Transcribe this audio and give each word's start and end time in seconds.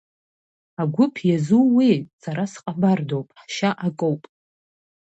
Агәыԥ 0.81 1.15
иазууеи, 1.29 1.95
сара 2.21 2.43
сҟабардоуп, 2.51 3.27
ҳшьа 3.41 3.69
акоуп! 3.87 4.21